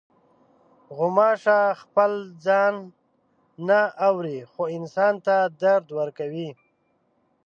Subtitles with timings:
[0.95, 2.11] غوماشه خپل
[2.45, 2.75] ځان
[3.67, 6.49] نه اوري، خو انسان ته درد ورکوي.